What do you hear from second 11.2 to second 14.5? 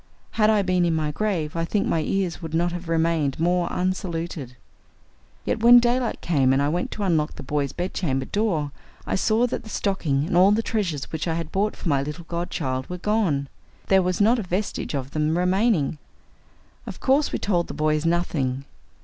I had bought for my little godchild were gone. There was not a